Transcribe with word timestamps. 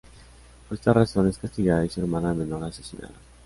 Por 0.67 0.75
esta 0.79 0.93
razón, 0.93 1.27
es 1.27 1.37
castigada 1.37 1.85
y 1.85 1.89
su 1.89 2.01
hermana 2.01 2.33
menor 2.33 2.63
asesinada. 2.63 3.13